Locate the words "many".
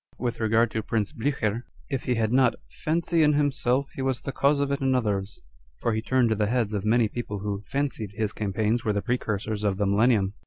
6.83-7.07